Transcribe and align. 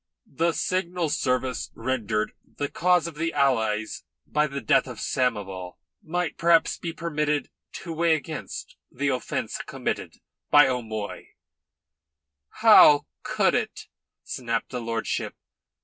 "The 0.25 0.53
signal 0.53 1.09
service 1.09 1.69
rendered 1.75 2.31
the 2.57 2.69
cause 2.71 3.05
of 3.05 3.13
the 3.13 3.33
allies 3.33 4.03
by 4.25 4.47
the 4.47 4.59
death 4.59 4.87
of 4.87 4.97
Samoval 4.99 5.77
might 6.01 6.39
perhaps 6.39 6.75
be 6.79 6.91
permitted 6.91 7.51
to 7.83 7.93
weigh 7.93 8.15
against 8.15 8.77
the 8.91 9.09
offence 9.09 9.59
committed 9.59 10.15
by 10.49 10.65
O'Moy." 10.67 11.35
"How 12.49 13.05
could 13.21 13.53
it?" 13.53 13.89
snapped 14.23 14.71
his 14.71 14.81
lordship. 14.81 15.35